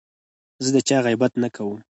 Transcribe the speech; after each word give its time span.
زه 0.63 0.69
د 0.75 0.77
چا 0.87 0.97
غیبت 1.05 1.33
نه 1.43 1.49
کوم. 1.55 1.79